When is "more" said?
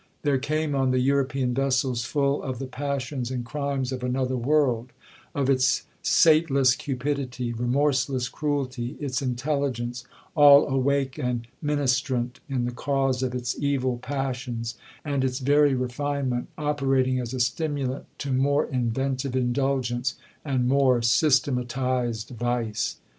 18.33-18.65, 20.67-21.03